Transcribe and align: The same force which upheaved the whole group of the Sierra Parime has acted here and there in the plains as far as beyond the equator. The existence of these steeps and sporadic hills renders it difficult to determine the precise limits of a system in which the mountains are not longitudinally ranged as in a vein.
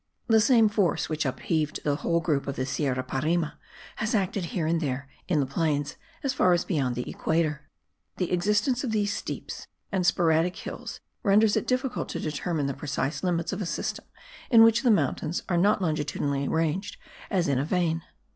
The 0.25 0.39
same 0.41 0.67
force 0.67 1.09
which 1.09 1.27
upheaved 1.27 1.83
the 1.83 1.97
whole 1.97 2.21
group 2.21 2.47
of 2.47 2.55
the 2.55 2.65
Sierra 2.65 3.03
Parime 3.03 3.51
has 3.97 4.15
acted 4.15 4.45
here 4.45 4.65
and 4.65 4.81
there 4.81 5.07
in 5.27 5.39
the 5.39 5.45
plains 5.45 5.95
as 6.23 6.33
far 6.33 6.53
as 6.53 6.65
beyond 6.65 6.95
the 6.95 7.07
equator. 7.07 7.69
The 8.17 8.31
existence 8.31 8.83
of 8.83 8.89
these 8.93 9.13
steeps 9.13 9.67
and 9.91 10.03
sporadic 10.03 10.55
hills 10.55 11.01
renders 11.21 11.55
it 11.55 11.67
difficult 11.67 12.09
to 12.09 12.19
determine 12.19 12.65
the 12.65 12.73
precise 12.73 13.21
limits 13.23 13.53
of 13.53 13.61
a 13.61 13.65
system 13.67 14.05
in 14.49 14.63
which 14.63 14.81
the 14.81 14.89
mountains 14.89 15.43
are 15.47 15.55
not 15.55 15.83
longitudinally 15.83 16.47
ranged 16.47 16.97
as 17.29 17.47
in 17.47 17.59
a 17.59 17.63
vein. 17.65 18.01